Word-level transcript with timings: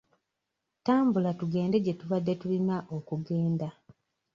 Tambula 0.85 1.29
tugende 1.39 1.75
gye 1.83 1.93
tubadde 1.99 2.33
tulina 2.41 2.77
okugenda. 2.97 3.67